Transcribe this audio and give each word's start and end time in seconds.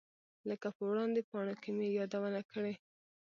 لکه 0.49 0.67
په 0.75 0.81
وړاندې 0.89 1.27
پاڼو 1.29 1.53
کې 1.61 1.69
مې 1.77 1.87
یادونه 1.99 2.41
کړې. 2.51 2.73